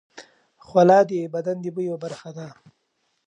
[0.65, 2.47] خوله د بدن د بوی یوه برخه ده.